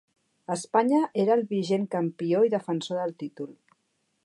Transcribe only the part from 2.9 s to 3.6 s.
del títol.